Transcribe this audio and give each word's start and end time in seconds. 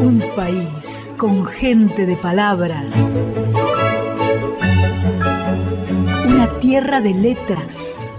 Un 0.00 0.20
país 0.34 1.12
con 1.16 1.44
gente 1.44 2.04
de 2.04 2.16
palabra. 2.16 2.82
Una 6.26 6.58
tierra 6.58 7.00
de 7.00 7.14
letras. 7.14 8.12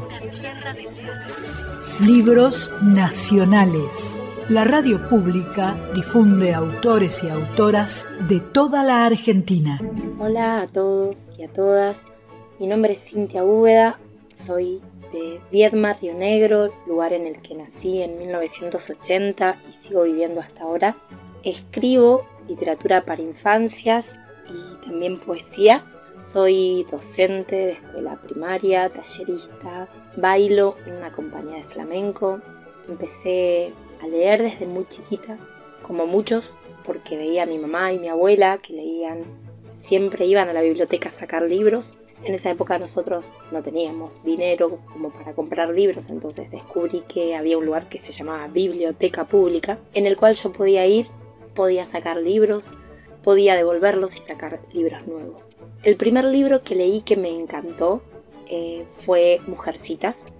Libros 1.99 2.71
nacionales. 2.81 4.21
La 4.47 4.63
radio 4.63 5.05
pública 5.09 5.75
difunde 5.93 6.53
autores 6.53 7.21
y 7.25 7.29
autoras 7.29 8.07
de 8.29 8.39
toda 8.39 8.83
la 8.83 9.05
Argentina. 9.05 9.81
Hola 10.17 10.61
a 10.61 10.67
todos 10.67 11.37
y 11.39 11.43
a 11.43 11.51
todas. 11.51 12.09
Mi 12.57 12.67
nombre 12.67 12.93
es 12.93 12.99
Cintia 12.99 13.43
Úbeda. 13.43 13.99
Soy 14.29 14.81
de 15.13 15.39
Viedma, 15.51 15.93
Río 15.93 16.13
Negro, 16.13 16.73
lugar 16.85 17.13
en 17.13 17.25
el 17.25 17.41
que 17.41 17.55
nací 17.55 18.01
en 18.01 18.17
1980 18.17 19.61
y 19.69 19.71
sigo 19.71 20.03
viviendo 20.03 20.41
hasta 20.41 20.63
ahora. 20.63 20.97
Escribo 21.43 22.27
literatura 22.49 23.05
para 23.05 23.21
infancias 23.21 24.19
y 24.49 24.85
también 24.85 25.19
poesía. 25.19 25.85
Soy 26.19 26.85
docente 26.91 27.55
de 27.55 27.71
escuela 27.73 28.19
primaria, 28.21 28.89
tallerista, 28.89 29.87
bailo 30.17 30.75
en 30.85 30.95
una 30.95 31.11
compañía 31.11 31.57
de 31.57 31.63
flamenco. 31.63 32.41
Empecé 32.89 33.73
a 34.01 34.07
leer 34.07 34.41
desde 34.41 34.65
muy 34.65 34.87
chiquita, 34.89 35.37
como 35.81 36.07
muchos, 36.07 36.57
porque 36.83 37.17
veía 37.17 37.43
a 37.43 37.47
mi 37.47 37.57
mamá 37.57 37.93
y 37.93 37.99
mi 37.99 38.09
abuela 38.09 38.57
que 38.57 38.73
leían, 38.73 39.23
siempre 39.71 40.25
iban 40.25 40.49
a 40.49 40.53
la 40.53 40.61
biblioteca 40.61 41.09
a 41.09 41.11
sacar 41.13 41.43
libros 41.43 41.97
en 42.23 42.35
esa 42.35 42.49
época 42.49 42.79
nosotros 42.79 43.35
no 43.51 43.61
teníamos 43.61 44.23
dinero 44.23 44.79
como 44.91 45.11
para 45.11 45.33
comprar 45.33 45.69
libros, 45.69 46.09
entonces 46.09 46.49
descubrí 46.51 47.01
que 47.07 47.35
había 47.35 47.57
un 47.57 47.65
lugar 47.65 47.89
que 47.89 47.97
se 47.97 48.11
llamaba 48.11 48.47
Biblioteca 48.47 49.25
Pública, 49.25 49.77
en 49.93 50.07
el 50.07 50.17
cual 50.17 50.35
yo 50.35 50.51
podía 50.51 50.85
ir, 50.85 51.07
podía 51.53 51.85
sacar 51.85 52.17
libros, 52.17 52.77
podía 53.23 53.55
devolverlos 53.55 54.17
y 54.17 54.21
sacar 54.21 54.61
libros 54.73 55.05
nuevos. 55.07 55.55
El 55.83 55.95
primer 55.95 56.25
libro 56.25 56.63
que 56.63 56.75
leí 56.75 57.01
que 57.01 57.17
me 57.17 57.29
encantó 57.29 58.01
eh, 58.47 58.85
fue 58.97 59.41
Mujercitas. 59.47 60.31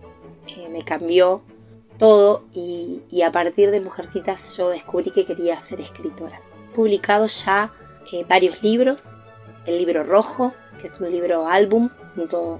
Eh, 0.47 0.70
me 0.70 0.84
cambió 0.84 1.42
todo 1.97 2.44
y, 2.53 3.02
a 3.22 3.31
partir 3.31 3.72
de 3.72 3.80
Mujercitas 3.80 4.56
yo 4.58 4.70
descubrí 4.70 5.12
que 5.12 5.25
quería 5.25 5.59
ser 5.62 5.80
escritora. 5.81 6.42
He 6.72 6.75
publicado 6.75 7.28
ya 7.28 7.72
eh, 8.12 8.25
varios 8.28 8.62
libros, 8.62 9.18
el 9.66 9.78
libro 9.78 10.03
rojo, 10.03 10.53
que 10.80 10.88
es 10.88 11.00
un 11.00 11.12
libro 11.12 11.48
álbum 11.48 11.90
junto 12.16 12.60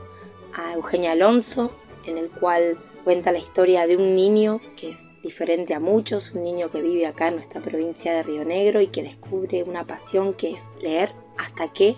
a 0.56 0.74
Eugenia 0.74 1.14
Alonso, 1.14 1.72
en 2.06 2.18
el 2.18 2.30
cual 2.30 2.78
cuenta 3.04 3.32
la 3.32 3.38
historia 3.38 3.86
de 3.86 3.98
un 3.98 4.16
niño 4.16 4.62
que 4.78 4.90
es 4.90 5.10
diferente 5.22 5.74
a 5.74 5.80
muchos, 5.80 6.32
un 6.34 6.44
niño 6.44 6.72
que 6.72 6.82
vive 6.82 7.06
acá 7.06 7.28
en 7.28 7.36
nuestra 7.36 7.62
provincia 7.62 8.14
de 8.14 8.24
Río 8.24 8.46
Negro 8.46 8.82
y 8.82 8.88
que 8.88 9.04
descubre 9.04 9.64
una 9.64 9.86
pasión 9.86 10.34
que 10.34 10.52
es 10.52 10.70
leer 10.82 11.12
hasta 11.38 11.72
que 11.72 11.96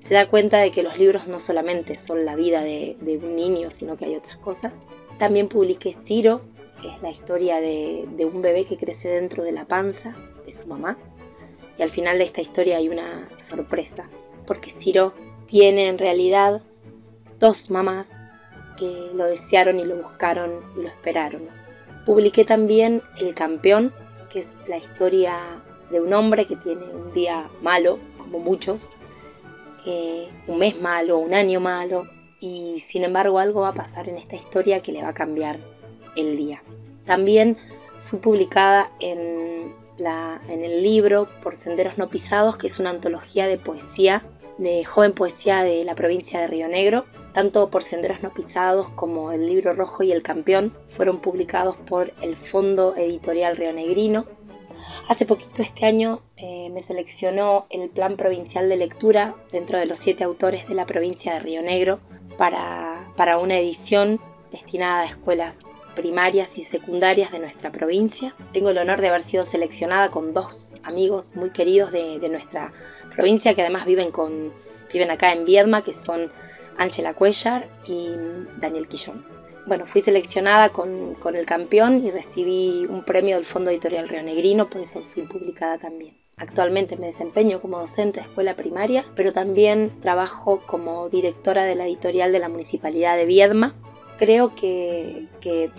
se 0.00 0.14
da 0.14 0.28
cuenta 0.28 0.58
de 0.58 0.70
que 0.70 0.82
los 0.82 0.96
libros 0.96 1.26
no 1.26 1.40
solamente 1.40 1.96
son 1.96 2.24
la 2.24 2.36
vida 2.36 2.62
de, 2.62 2.96
un 3.22 3.36
niño, 3.36 3.70
sino 3.70 3.96
que 3.96 4.06
hay 4.06 4.16
otras 4.16 4.36
cosas. 4.36 4.84
También 5.18 5.48
publiqué 5.48 5.92
Ciro, 5.92 6.40
que 6.80 6.88
es 6.88 7.02
la 7.02 7.10
historia 7.10 7.60
de, 7.60 8.06
de 8.16 8.24
un 8.24 8.40
bebé 8.40 8.64
que 8.64 8.76
crece 8.76 9.08
dentro 9.08 9.42
de 9.42 9.52
la 9.52 9.66
panza 9.66 10.16
de 10.44 10.52
su 10.52 10.68
mamá. 10.68 10.96
Y 11.76 11.82
al 11.82 11.90
final 11.90 12.18
de 12.18 12.24
esta 12.24 12.40
historia 12.40 12.76
hay 12.76 12.88
una 12.88 13.28
sorpresa, 13.38 14.08
porque 14.46 14.70
Ciro 14.70 15.14
tiene 15.48 15.88
en 15.88 15.98
realidad 15.98 16.62
dos 17.40 17.70
mamás 17.70 18.16
que 18.76 19.10
lo 19.14 19.24
desearon 19.24 19.80
y 19.80 19.84
lo 19.84 19.96
buscaron 19.96 20.62
y 20.76 20.82
lo 20.82 20.88
esperaron. 20.88 21.48
Publiqué 22.06 22.44
también 22.44 23.02
El 23.18 23.34
Campeón, 23.34 23.92
que 24.30 24.40
es 24.40 24.54
la 24.66 24.76
historia 24.76 25.62
de 25.90 26.00
un 26.00 26.12
hombre 26.12 26.46
que 26.46 26.56
tiene 26.56 26.84
un 26.84 27.12
día 27.12 27.50
malo, 27.60 27.98
como 28.18 28.38
muchos, 28.38 28.94
eh, 29.86 30.28
un 30.46 30.58
mes 30.58 30.80
malo, 30.80 31.18
un 31.18 31.34
año 31.34 31.60
malo, 31.60 32.06
y 32.40 32.80
sin 32.80 33.04
embargo 33.04 33.38
algo 33.38 33.62
va 33.62 33.68
a 33.68 33.74
pasar 33.74 34.08
en 34.08 34.16
esta 34.16 34.36
historia 34.36 34.80
que 34.80 34.92
le 34.92 35.02
va 35.02 35.08
a 35.08 35.14
cambiar 35.14 35.58
el 36.16 36.36
día. 36.36 36.62
También 37.04 37.56
fui 38.00 38.18
publicada 38.18 38.92
en, 39.00 39.74
el 40.48 40.82
libro 40.82 41.28
Por 41.42 41.56
Senderos 41.56 41.98
No 41.98 42.08
Pisados, 42.08 42.56
que 42.56 42.68
es 42.68 42.78
una 42.78 42.90
antología 42.90 43.46
de 43.48 43.58
poesía 43.58 44.22
de 44.58 44.84
joven 44.84 45.12
poesía 45.12 45.62
de 45.62 45.84
la 45.84 45.94
provincia 45.94 46.40
de 46.40 46.46
Río 46.46 46.68
Negro. 46.68 47.06
Tanto 47.32 47.70
por 47.70 47.84
Senderos 47.84 48.22
No 48.22 48.34
Pisados 48.34 48.88
como 48.90 49.32
El 49.32 49.46
Libro 49.46 49.72
Rojo 49.72 50.02
y 50.02 50.12
El 50.12 50.22
Campeón 50.22 50.76
fueron 50.88 51.20
publicados 51.20 51.76
por 51.76 52.12
el 52.20 52.36
Fondo 52.36 52.96
Editorial 52.96 53.56
Rionegrino. 53.56 54.26
Hace 55.08 55.24
poquito 55.24 55.62
este 55.62 55.86
año 55.86 56.22
eh, 56.36 56.68
me 56.70 56.82
seleccionó 56.82 57.66
el 57.70 57.88
Plan 57.88 58.16
Provincial 58.16 58.68
de 58.68 58.76
Lectura 58.76 59.36
dentro 59.50 59.78
de 59.78 59.86
los 59.86 59.98
siete 59.98 60.24
autores 60.24 60.68
de 60.68 60.74
la 60.74 60.86
provincia 60.86 61.32
de 61.32 61.40
Río 61.40 61.62
Negro 61.62 62.00
para, 62.36 63.12
para 63.16 63.38
una 63.38 63.58
edición 63.58 64.20
destinada 64.50 65.02
a 65.02 65.06
escuelas 65.06 65.64
primarias 65.98 66.58
y 66.58 66.62
secundarias 66.62 67.32
de 67.32 67.40
nuestra 67.40 67.72
provincia. 67.72 68.32
Tengo 68.52 68.70
el 68.70 68.78
honor 68.78 69.00
de 69.00 69.08
haber 69.08 69.20
sido 69.20 69.42
seleccionada 69.42 70.12
con 70.12 70.32
dos 70.32 70.80
amigos 70.84 71.32
muy 71.34 71.50
queridos 71.50 71.90
de, 71.90 72.28
nuestra 72.28 72.72
provincia 73.10 73.52
que 73.54 73.62
además 73.62 73.84
viven, 73.84 74.12
con, 74.12 74.52
viven 74.92 75.10
acá 75.10 75.32
en 75.32 75.44
Viedma, 75.44 75.82
que 75.82 75.92
son 75.92 76.30
Ángela 76.76 77.14
Cuellar 77.14 77.68
y 77.84 78.10
Daniel 78.60 78.86
Quillón. 78.86 79.26
Bueno, 79.66 79.86
fui 79.86 80.00
seleccionada 80.00 80.68
con, 80.68 81.16
con 81.16 81.34
el 81.34 81.44
campeón 81.44 82.06
y 82.06 82.12
recibí 82.12 82.86
un 82.88 83.04
premio 83.04 83.34
del 83.34 83.44
Fondo 83.44 83.70
Editorial 83.70 84.06
Negrino, 84.24 84.70
por 84.70 84.80
eso 84.80 85.00
fui 85.00 85.24
publicada 85.24 85.78
también. 85.78 86.16
Actualmente 86.36 86.96
me 86.96 87.06
desempeño 87.06 87.60
como 87.60 87.80
docente 87.80 88.20
de 88.20 88.26
escuela 88.26 88.54
primaria, 88.54 89.04
pero 89.16 89.32
también 89.32 89.98
trabajo 89.98 90.62
como 90.64 91.08
directora 91.08 91.64
de 91.64 91.74
la 91.74 91.86
editorial 91.86 92.30
de 92.30 92.38
la 92.38 92.48
Municipalidad 92.48 93.16
de 93.16 93.26
Viedma 93.26 93.74
creo 94.18 94.54
que, 94.54 95.28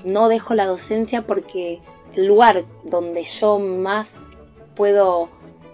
no 0.03 0.29
dejo 0.29 0.55
la 0.55 0.65
docencia 0.65 1.27
porque 1.27 1.79
el 2.15 2.25
lugar 2.25 2.65
donde 2.83 3.23
yo 3.23 3.59
más 3.59 4.37
puedo 4.75 5.29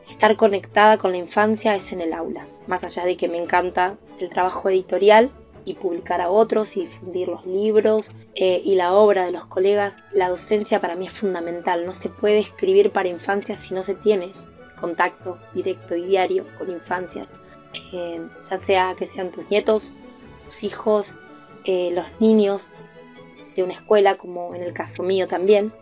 estar 0.10 0.36
conectada 0.36 0.98
con 0.98 1.12
la 1.12 1.18
infancia 1.18 1.76
es 1.76 1.94
en 1.94 2.02
el 2.02 2.14
aula. 2.14 2.46
Más 2.68 2.84
allá 2.84 3.06
de 3.06 3.16
que 3.16 3.30
me 3.30 3.38
encanta 3.38 3.98
el 4.20 4.30
trabajo 4.30 4.70
editorial 4.70 5.32
y 5.64 5.76
publicar 5.76 6.22
a 6.22 6.30
otros 6.30 6.76
y 6.76 6.82
difundir 6.82 7.28
los 7.28 7.46
libros 7.46 8.12
eh, 8.36 8.62
y 8.64 8.76
la 8.76 8.94
obra 8.94 9.26
de 9.26 9.32
los 9.32 9.46
colegas, 9.46 10.04
la 10.12 10.30
docencia 10.30 10.82
para 10.82 10.96
mí 10.96 11.08
es 11.08 11.14
fundamental. 11.14 11.86
No 11.86 11.94
se 11.94 12.10
puede 12.10 12.40
escribir 12.40 12.92
para 12.92 13.10
infancias 13.10 13.60
si 13.60 13.74
no 13.74 13.82
se 13.82 13.96
tiene 13.96 14.32
contacto 14.80 15.40
directo 15.54 15.96
y 15.96 16.06
diario 16.06 16.46
con 16.58 16.70
infancias. 16.70 17.34
Eh, 17.94 18.22
ya 18.48 18.58
sea 18.58 18.96
que 18.98 19.06
sean 19.06 19.32
tus 19.32 19.50
nietos, 19.50 20.06
tus 20.44 20.64
hijos, 20.64 21.16
los 21.66 22.06
niños 22.20 22.76
de 23.56 23.64
una 23.64 23.74
escuela, 23.74 24.16
como 24.16 24.54
en 24.54 24.62
el 24.62 24.74
caso 24.74 25.04
mío 25.04 25.28
también. 25.28 25.74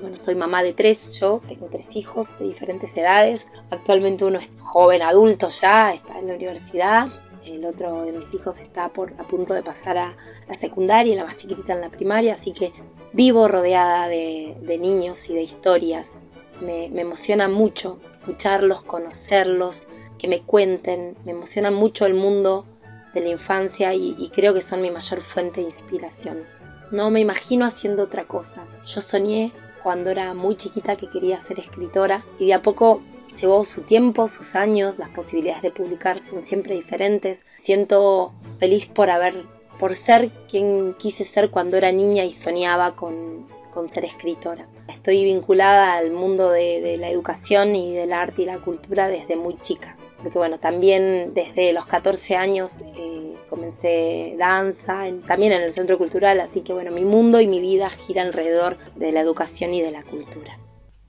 Bueno, 0.00 0.16
soy 0.16 0.34
mamá 0.34 0.62
de 0.62 0.72
tres, 0.72 1.18
yo 1.18 1.40
tengo 1.48 1.66
tres 1.66 1.96
hijos 1.96 2.38
de 2.38 2.46
diferentes 2.46 2.96
edades. 2.96 3.50
Actualmente 3.70 4.24
uno 4.24 4.38
es 4.38 4.48
joven 4.58 5.02
adulto 5.02 5.48
ya, 5.48 5.92
está 5.92 6.18
en 6.18 6.28
la 6.28 6.34
universidad. 6.34 7.08
El 7.44 7.64
otro 7.64 8.04
de 8.04 8.12
mis 8.12 8.32
hijos 8.34 8.60
está 8.60 8.90
por, 8.90 9.14
a 9.18 9.26
punto 9.26 9.54
de 9.54 9.62
pasar 9.62 9.96
a 9.96 10.16
la 10.46 10.54
secundaria, 10.54 11.16
la 11.16 11.24
más 11.24 11.36
chiquitita 11.36 11.72
en 11.72 11.80
la 11.80 11.88
primaria, 11.88 12.34
así 12.34 12.52
que 12.52 12.72
vivo 13.12 13.48
rodeada 13.48 14.06
de, 14.06 14.78
niños 14.78 15.28
y 15.30 15.34
de 15.34 15.42
historias. 15.42 16.20
Me, 16.60 16.90
me 16.90 17.02
emociona 17.02 17.48
mucho 17.48 17.98
escucharlos, 18.12 18.82
conocerlos, 18.82 19.86
que 20.18 20.28
me 20.28 20.42
cuenten. 20.42 21.16
Me 21.24 21.32
emociona 21.32 21.70
mucho 21.70 22.06
el 22.06 22.14
mundo 22.14 22.66
de 23.14 23.20
la 23.20 23.28
infancia 23.28 23.94
y, 23.94 24.30
creo 24.34 24.54
que 24.54 24.62
son 24.62 24.82
mi 24.82 24.90
mayor 24.90 25.20
fuente 25.20 25.60
de 25.60 25.66
inspiración. 25.66 26.44
No 26.90 27.10
me 27.10 27.20
imagino 27.20 27.64
haciendo 27.64 28.04
otra 28.04 28.26
cosa. 28.26 28.64
Yo 28.84 29.00
soñé 29.00 29.52
cuando 29.82 30.10
era 30.10 30.34
muy 30.34 30.56
chiquita 30.56 30.96
que 30.96 31.08
quería 31.08 31.40
ser 31.40 31.58
escritora 31.58 32.24
y 32.38 32.46
de 32.46 32.54
a 32.54 32.62
poco 32.62 33.02
llevó 33.40 33.64
su 33.64 33.82
tiempo, 33.82 34.28
sus 34.28 34.54
años, 34.54 34.98
las 34.98 35.10
posibilidades 35.10 35.62
de 35.62 35.70
publicar 35.70 36.20
son 36.20 36.42
siempre 36.42 36.74
diferentes. 36.74 37.44
Siento 37.56 38.32
feliz 38.58 38.86
por 38.86 39.10
haber, 39.10 39.44
por 39.78 39.94
ser 39.94 40.30
quien 40.48 40.94
quise 40.98 41.24
ser 41.24 41.50
cuando 41.50 41.76
era 41.76 41.92
niña 41.92 42.24
y 42.24 42.32
soñaba 42.32 42.96
con, 42.96 43.46
con 43.72 43.90
ser 43.90 44.04
escritora. 44.04 44.66
Estoy 44.88 45.24
vinculada 45.24 45.96
al 45.96 46.10
mundo 46.10 46.50
de, 46.50 46.80
de 46.80 46.96
la 46.96 47.10
educación 47.10 47.76
y 47.76 47.94
del 47.94 48.12
arte 48.12 48.42
y 48.42 48.46
la 48.46 48.58
cultura 48.58 49.08
desde 49.08 49.36
muy 49.36 49.58
chica 49.58 49.96
porque 50.22 50.38
bueno, 50.38 50.58
también 50.58 51.32
desde 51.34 51.72
los 51.72 51.86
14 51.86 52.36
años 52.36 52.80
eh, 52.80 53.36
comencé 53.48 54.34
danza, 54.38 55.04
también 55.26 55.52
en 55.52 55.62
el 55.62 55.72
centro 55.72 55.98
cultural, 55.98 56.40
así 56.40 56.60
que 56.62 56.72
bueno, 56.72 56.90
mi 56.90 57.04
mundo 57.04 57.40
y 57.40 57.46
mi 57.46 57.60
vida 57.60 57.88
gira 57.90 58.22
alrededor 58.22 58.78
de 58.96 59.12
la 59.12 59.20
educación 59.20 59.74
y 59.74 59.80
de 59.80 59.92
la 59.92 60.02
cultura. 60.02 60.58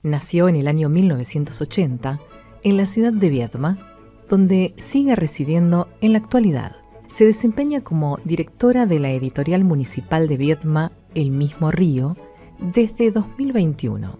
Nació 0.02 0.48
en 0.48 0.56
el 0.56 0.68
año 0.68 0.88
1980 0.88 2.20
en 2.62 2.76
la 2.76 2.86
ciudad 2.86 3.12
de 3.12 3.28
Viedma, 3.28 3.96
donde 4.28 4.74
sigue 4.78 5.16
residiendo 5.16 5.88
en 6.00 6.12
la 6.12 6.18
actualidad. 6.18 6.76
Se 7.08 7.24
desempeña 7.24 7.82
como 7.82 8.18
directora 8.24 8.86
de 8.86 9.00
la 9.00 9.10
editorial 9.10 9.64
municipal 9.64 10.28
de 10.28 10.36
Viedma, 10.36 10.92
El 11.14 11.32
mismo 11.32 11.70
Río, 11.70 12.16
desde 12.60 13.10
2021 13.10 14.18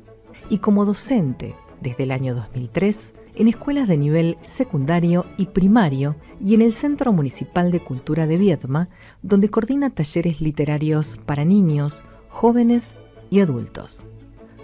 y 0.49 0.59
como 0.59 0.85
docente 0.85 1.55
desde 1.81 2.03
el 2.03 2.11
año 2.11 2.35
2003 2.35 2.99
en 3.35 3.49
escuelas 3.49 3.89
de 3.89 3.97
nivel 3.97 4.39
secundario 4.43 5.27
y 5.37 5.47
primario 5.47 6.17
y 6.45 6.55
en 6.55 6.63
el 6.63 6.73
Centro 6.73 7.13
Municipal 7.13 7.71
de 7.71 7.81
Cultura 7.81 8.27
de 8.27 8.37
Viedma, 8.37 8.89
donde 9.23 9.49
coordina 9.49 9.91
talleres 9.91 10.41
literarios 10.41 11.19
para 11.27 11.45
niños, 11.45 12.05
jóvenes 12.29 12.95
y 13.31 13.41
adultos. 13.41 14.05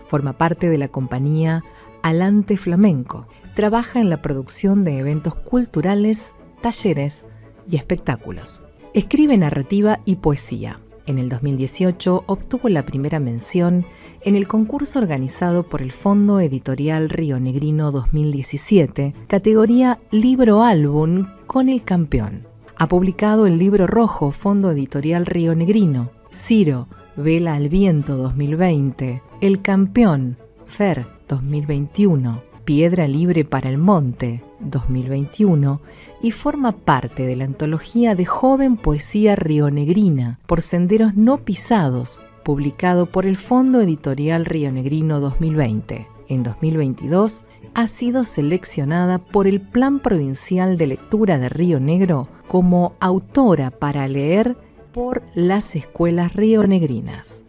Forma 0.07 0.35
parte 0.35 0.69
de 0.69 0.79
la 0.79 0.89
compañía 0.89 1.65
Alante 2.03 2.57
Flamenco. 2.57 3.27
Trabaja 3.55 4.01
en 4.01 4.11
la 4.11 4.23
producción 4.23 4.85
de 4.85 4.99
eventos 4.99 5.35
culturales, 5.35 6.33
talleres 6.61 7.25
y 7.69 7.77
espectáculos. 7.77 8.62
Escribe 8.95 9.37
narrativa 9.37 10.01
y 10.05 10.17
poesía. 10.17 10.81
En 11.06 11.19
el 11.19 11.29
2018 11.29 12.25
obtuvo 12.26 12.69
la 12.69 12.85
primera 12.85 13.20
mención 13.20 13.85
en 14.23 14.35
el 14.35 14.49
concurso 14.49 14.99
organizado 14.99 15.62
por 15.62 15.81
el 15.81 15.93
Fondo 15.93 16.41
Editorial 16.41 17.08
Río 17.11 17.38
Negrino 17.38 17.93
2017, 17.93 19.14
categoría 19.29 20.00
Libro 20.11 20.64
Álbum 20.64 21.29
con 21.47 21.69
el 21.69 21.85
campeón. 21.85 22.49
Ha 22.76 22.88
publicado 22.88 23.47
el 23.47 23.56
libro 23.56 23.87
rojo 23.87 24.32
Fondo 24.32 24.73
Editorial 24.73 25.26
Río 25.26 25.55
Negrino, 25.55 26.11
Ciro, 26.35 26.88
Vela 27.17 27.55
al 27.55 27.69
Viento 27.69 28.17
2020, 28.17 29.23
El 29.41 29.62
Campeón, 29.62 30.37
Fer 30.67 31.06
2021, 31.29 32.43
Piedra 32.67 33.07
Libre 33.07 33.45
para 33.45 33.71
el 33.71 33.79
Monte 33.79 34.43
2021 34.59 35.81
y 36.21 36.33
forma 36.33 36.73
parte 36.73 37.25
de 37.25 37.37
la 37.37 37.45
antología 37.45 38.17
de 38.17 38.27
joven 38.27 38.77
poesía 38.77 39.37
rionegrina 39.37 40.41
por 40.47 40.63
Senderos 40.63 41.15
No 41.15 41.39
Pisados 41.39 42.21
publicado 42.43 43.07
por 43.07 43.25
el 43.25 43.37
Fondo 43.37 43.81
Editorial 43.81 44.45
Río 44.45 44.73
Negrino 44.73 45.21
2020. 45.21 46.09
En 46.29 46.43
2022 46.43 47.45
ha 47.75 47.87
sido 47.87 48.25
seleccionada 48.25 49.19
por 49.19 49.47
el 49.47 49.61
Plan 49.61 50.01
Provincial 50.01 50.77
de 50.77 50.89
Lectura 50.89 51.39
de 51.39 51.49
Río 51.49 51.79
Negro 51.79 52.29
como 52.49 52.95
autora 52.99 53.71
para 53.71 54.09
leer 54.09 54.57
por 54.93 55.23
las 55.35 55.77
escuelas 55.77 56.35
rionegrinas. 56.35 57.43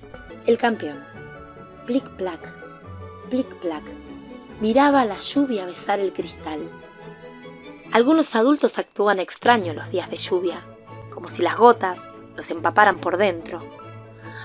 El 0.46 0.60
campeón. 0.60 0.98
Plic 1.88 2.08
plac, 2.18 2.56
plic 3.30 3.48
plac. 3.62 4.07
Miraba 4.62 5.06
la 5.06 5.18
lluvia 5.18 5.66
besar 5.66 6.00
el 6.00 6.14
cristal. 6.14 6.60
Algunos 7.92 8.36
adultos 8.36 8.78
actúan 8.80 9.20
extraño 9.20 9.74
los 9.74 9.92
días 9.92 10.10
de 10.10 10.18
lluvia, 10.18 10.66
como 11.10 11.30
si 11.30 11.42
las 11.42 11.58
gotas 11.58 12.14
los 12.36 12.50
empaparan 12.52 13.00
por 13.00 13.18
dentro 13.18 13.62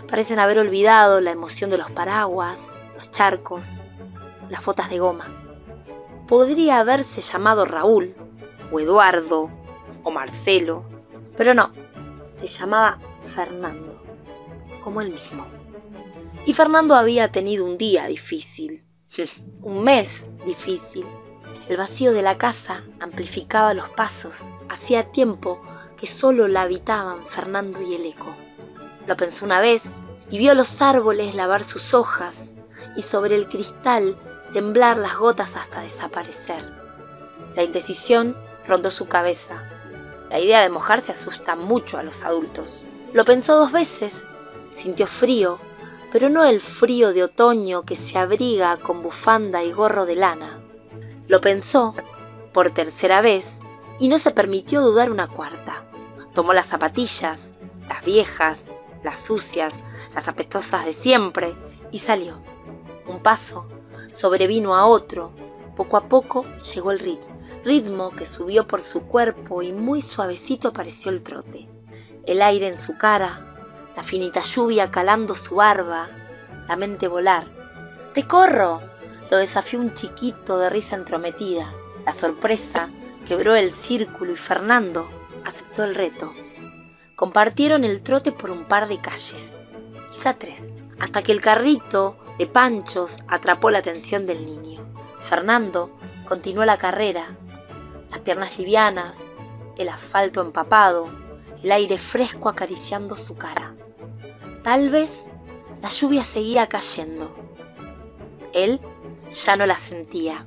parecen 0.09 0.39
haber 0.39 0.59
olvidado 0.59 1.21
la 1.21 1.31
emoción 1.31 1.71
de 1.71 1.79
los 1.79 1.91
paraguas, 1.91 2.77
los 2.95 3.11
charcos, 3.11 3.85
las 4.49 4.65
botas 4.65 4.91
de 4.91 4.99
goma. 4.99 5.31
Podría 6.27 6.79
haberse 6.79 7.21
llamado 7.21 7.65
Raúl, 7.65 8.15
o 8.71 8.81
Eduardo, 8.81 9.51
o 10.03 10.11
Marcelo, 10.11 10.85
pero 11.37 11.55
no, 11.55 11.73
se 12.25 12.47
llamaba 12.47 12.99
Fernando, 13.23 14.03
como 14.83 15.01
él 15.01 15.11
mismo. 15.11 15.47
Y 16.47 16.55
Fernando 16.55 16.95
había 16.95 17.31
tenido 17.31 17.65
un 17.65 17.79
día 17.79 18.07
difícil, 18.07 18.85
un 19.61 19.85
mes 19.85 20.29
difícil. 20.47 21.07
El 21.69 21.77
vacío 21.77 22.13
de 22.13 22.23
la 22.23 22.39
casa 22.39 22.83
amplificaba 22.99 23.75
los 23.75 23.91
pasos. 23.91 24.45
Hacía 24.71 25.13
tiempo 25.13 25.61
que 25.99 26.07
solo 26.07 26.49
la 26.49 26.63
habitaban 26.63 27.27
Fernando 27.27 27.83
y 27.83 27.95
el 27.95 28.07
eco. 28.07 28.35
Lo 29.07 29.17
pensó 29.17 29.45
una 29.45 29.61
vez 29.61 29.99
y 30.31 30.39
vio 30.39 30.55
los 30.55 30.81
árboles 30.81 31.35
lavar 31.35 31.63
sus 31.63 31.93
hojas 31.93 32.57
y 32.97 33.03
sobre 33.03 33.37
el 33.37 33.49
cristal 33.49 34.17
temblar 34.55 34.97
las 34.97 35.17
gotas 35.17 35.57
hasta 35.57 35.83
desaparecer. 35.83 36.73
La 37.55 37.65
indecisión 37.65 38.35
rondó 38.67 38.91
su 38.91 39.09
cabeza. 39.09 39.63
La 40.31 40.41
idea 40.41 40.63
de 40.63 40.71
mojarse 40.71 41.13
asusta 41.13 41.55
mucho 41.55 41.99
a 41.99 42.03
los 42.03 42.25
adultos. 42.25 42.87
Lo 43.13 43.27
pensó 43.27 43.59
dos 43.59 43.73
veces, 43.73 44.23
sintió 44.73 45.07
frío, 45.07 45.59
pero 46.13 46.29
no 46.29 46.45
el 46.45 46.61
frío 46.61 47.15
de 47.15 47.25
otoño 47.25 47.85
que 47.85 47.97
se 47.97 48.19
abriga 48.19 48.77
con 48.77 49.01
bufanda 49.01 49.65
y 49.65 49.73
gorro 49.73 50.05
de 50.05 50.15
lana. 50.15 50.63
Lo 51.27 51.41
pensó 51.41 51.95
por 52.53 52.69
tercera 52.69 53.23
vez 53.23 53.61
y 53.99 54.09
no 54.09 54.19
se 54.19 54.31
permitió 54.31 54.83
dudar 54.83 55.11
una 55.11 55.27
cuarta. 55.27 55.87
Tomó 56.35 56.53
las 56.53 56.67
zapatillas, 56.67 57.57
las 57.89 58.05
viejas, 58.05 58.69
las 59.03 59.19
sucias, 59.19 59.83
las 60.15 60.29
apetosas 60.29 60.85
de 60.85 60.93
siempre, 60.93 61.57
y 61.91 61.99
salió. 61.99 62.39
Un 63.07 63.23
paso 63.23 63.67
sobrevino 64.11 64.75
a 64.75 64.85
otro. 64.85 65.33
Poco 65.75 65.97
a 65.97 66.11
poco 66.11 66.45
llegó 66.75 66.91
el 66.91 66.99
ritmo, 66.99 67.39
ritmo 67.65 68.11
que 68.11 68.27
subió 68.27 68.67
por 68.67 68.83
su 68.83 69.05
cuerpo 69.05 69.63
y 69.63 69.73
muy 69.73 70.03
suavecito 70.03 70.69
apareció 70.69 71.11
el 71.11 71.23
trote. 71.23 71.71
El 72.27 72.43
aire 72.43 72.69
en 72.69 72.77
su 72.77 72.99
cara, 72.99 73.52
la 73.97 74.03
finita 74.03 74.41
lluvia 74.41 74.91
calando 74.91 75.35
su 75.35 75.57
barba, 75.57 76.09
la 76.69 76.77
mente 76.77 77.09
volar. 77.09 77.47
¡Te 78.15 78.27
corro! 78.27 78.81
Lo 79.31 79.39
desafió 79.39 79.81
un 79.81 79.95
chiquito 79.95 80.59
de 80.59 80.71
risa 80.71 80.97
entrometida. 80.97 81.73
La 82.05 82.13
sorpresa 82.13 82.91
quebró 83.27 83.55
el 83.55 83.73
círculo 83.73 84.33
y 84.33 84.37
Fernando 84.37 85.09
aceptó 85.45 85.85
el 85.85 85.95
reto. 85.95 86.33
Compartieron 87.17 87.85
el 87.85 88.03
trote 88.03 88.33
por 88.33 88.51
un 88.51 88.65
par 88.65 88.89
de 88.89 89.01
calles, 89.01 89.63
quizá 90.11 90.35
tres, 90.35 90.75
hasta 90.99 91.23
que 91.23 91.33
el 91.33 91.41
carrito 91.41 92.17
de 92.39 92.47
panchos 92.47 93.21
atrapó 93.29 93.71
la 93.71 93.79
atención 93.79 94.27
del 94.27 94.45
niño. 94.45 94.85
Fernando 95.21 95.97
continuó 96.27 96.65
la 96.65 96.79
carrera, 96.79 97.37
las 98.11 98.21
piernas 98.21 98.59
livianas, 98.59 99.33
el 99.79 99.89
asfalto 99.89 100.41
empapado, 100.41 101.11
el 101.63 101.71
aire 101.73 101.97
fresco 101.97 102.49
acariciando 102.49 103.17
su 103.17 103.37
cara. 103.37 103.75
Tal 104.63 104.91
vez 104.91 105.33
la 105.81 105.89
lluvia 105.89 106.23
seguía 106.23 106.69
cayendo. 106.69 107.35
Él 108.53 108.81
ya 109.33 109.57
no 109.57 109.67
la 109.67 109.75
sentía. 109.75 110.47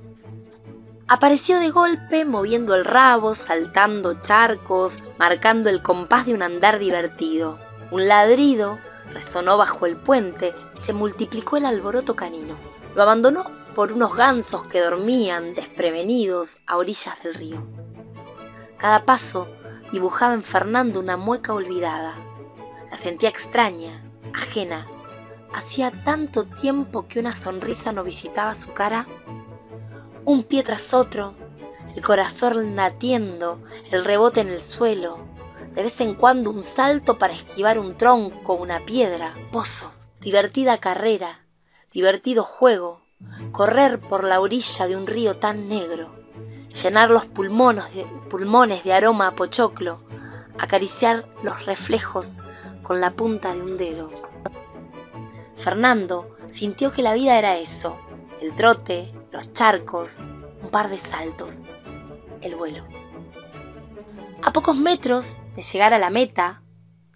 Apareció 1.08 1.60
de 1.60 1.70
golpe 1.70 2.24
moviendo 2.24 2.76
el 2.76 2.86
rabo, 2.86 3.36
saltando 3.36 4.22
charcos, 4.22 5.04
marcando 5.20 5.70
el 5.70 5.82
compás 5.82 6.26
de 6.26 6.34
un 6.34 6.44
andar 6.44 6.80
divertido. 6.80 7.60
Un 7.92 8.08
ladrido 8.08 8.80
resonó 9.14 9.58
bajo 9.58 9.86
el 9.86 9.98
puente 9.98 10.56
y 10.76 10.80
se 10.80 10.94
multiplicó 10.94 11.58
el 11.58 11.66
alboroto 11.66 12.16
canino. 12.16 12.58
Lo 12.96 13.02
abandonó 13.04 13.46
por 13.76 13.92
unos 13.92 14.16
gansos 14.16 14.64
que 14.64 14.80
dormían 14.80 15.54
desprevenidos 15.54 16.60
a 16.66 16.78
orillas 16.78 17.22
del 17.22 17.34
río. 17.34 17.68
Cada 18.78 19.04
paso 19.04 19.50
dibujaba 19.92 20.34
en 20.34 20.42
Fernando 20.42 21.02
una 21.02 21.18
mueca 21.18 21.54
olvidada. 21.54 22.16
La 22.90 22.98
sentía 22.98 23.28
extraña, 23.28 24.05
ajena. 24.36 24.88
Hacía 25.54 25.92
tanto 26.04 26.46
tiempo 26.46 27.08
que 27.08 27.20
una 27.20 27.34
sonrisa 27.34 27.92
no 27.94 28.04
visitaba 28.04 28.54
su 28.56 28.74
cara. 28.74 29.08
Un 30.26 30.44
pie 30.44 30.64
tras 30.64 30.94
otro, 30.94 31.34
el 31.96 32.04
corazón 32.04 32.76
latiendo, 32.76 33.64
el 33.92 34.04
rebote 34.04 34.42
en 34.42 34.50
el 34.50 34.62
suelo, 34.62 35.20
de 35.74 35.84
vez 35.84 36.02
en 36.02 36.16
cuando 36.16 36.50
un 36.50 36.64
salto 36.64 37.18
para 37.18 37.34
esquivar 37.34 37.80
un 37.80 37.98
tronco, 37.98 38.54
una 38.54 38.84
piedra, 38.86 39.36
pozo, 39.52 39.92
divertida 40.20 40.80
carrera, 40.80 41.46
divertido 41.92 42.44
juego, 42.44 43.02
correr 43.52 44.02
por 44.02 44.24
la 44.24 44.42
orilla 44.42 44.88
de 44.88 44.96
un 44.96 45.08
río 45.08 45.38
tan 45.38 45.70
negro, 45.70 46.14
llenar 46.70 47.12
los 47.12 47.26
pulmones 47.26 47.94
de, 47.94 48.06
pulmones 48.30 48.84
de 48.84 48.94
aroma 48.94 49.28
a 49.28 49.36
pochoclo, 49.36 50.02
acariciar 50.58 51.26
los 51.44 51.66
reflejos 51.66 52.40
con 52.86 53.02
la 53.02 53.16
punta 53.16 53.52
de 53.54 53.64
un 53.64 53.78
dedo. 53.78 54.12
Fernando 55.58 56.38
sintió 56.50 56.92
que 56.92 57.02
la 57.02 57.16
vida 57.16 57.40
era 57.40 57.58
eso, 57.58 57.98
el 58.42 58.56
trote, 58.56 59.12
los 59.32 59.52
charcos, 59.54 60.20
un 60.62 60.70
par 60.70 60.90
de 60.90 60.98
saltos, 60.98 61.64
el 62.42 62.56
vuelo. 62.56 62.86
A 64.44 64.54
pocos 64.54 64.78
metros 64.78 65.38
de 65.56 65.64
llegar 65.64 65.96
a 65.96 65.98
la 65.98 66.12
meta, 66.12 66.62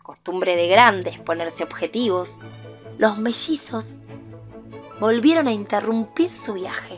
costumbre 0.01 0.55
de 0.55 0.67
grandes 0.67 1.19
ponerse 1.19 1.63
objetivos, 1.63 2.39
los 2.97 3.19
mellizos 3.19 4.05
volvieron 4.99 5.47
a 5.47 5.51
interrumpir 5.51 6.33
su 6.33 6.53
viaje. 6.55 6.97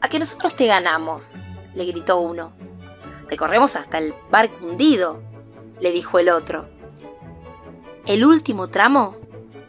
A 0.00 0.08
que 0.08 0.20
nosotros 0.20 0.54
te 0.54 0.66
ganamos, 0.66 1.34
le 1.74 1.86
gritó 1.86 2.20
uno. 2.20 2.52
Te 3.28 3.36
corremos 3.36 3.74
hasta 3.74 3.98
el 3.98 4.14
barco 4.30 4.64
hundido, 4.64 5.20
le 5.80 5.90
dijo 5.90 6.20
el 6.20 6.28
otro. 6.28 6.79
El 8.06 8.24
último 8.24 8.68
tramo 8.68 9.16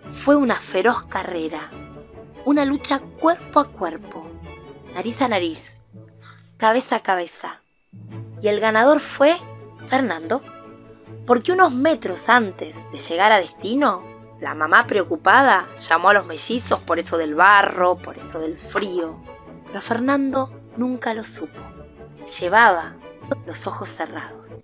fue 0.09 0.35
una 0.35 0.55
feroz 0.55 1.03
carrera, 1.05 1.69
una 2.45 2.65
lucha 2.65 2.99
cuerpo 2.99 3.59
a 3.59 3.65
cuerpo 3.65 4.31
nariz 4.93 5.21
a 5.21 5.27
nariz, 5.27 5.79
cabeza 6.57 6.97
a 6.97 7.03
cabeza. 7.03 7.61
Y 8.41 8.47
el 8.47 8.59
ganador 8.59 8.99
fue 8.99 9.35
Fernando, 9.87 10.41
porque 11.25 11.51
unos 11.51 11.73
metros 11.73 12.29
antes 12.29 12.85
de 12.91 12.97
llegar 12.97 13.31
a 13.31 13.39
destino, 13.39 14.09
La 14.41 14.55
mamá 14.55 14.87
preocupada 14.87 15.67
llamó 15.77 16.09
a 16.09 16.13
los 16.15 16.25
mellizos 16.25 16.79
por 16.79 16.97
eso 16.97 17.19
del 17.19 17.35
barro, 17.35 17.97
por 17.97 18.17
eso 18.17 18.39
del 18.39 18.57
frío, 18.57 19.21
pero 19.67 19.81
Fernando 19.83 20.51
nunca 20.77 21.13
lo 21.13 21.23
supo. 21.23 21.61
Llevaba 22.39 22.95
los 23.45 23.67
ojos 23.67 23.87
cerrados. 23.87 24.63